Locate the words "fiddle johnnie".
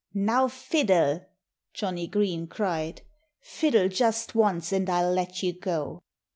0.47-2.07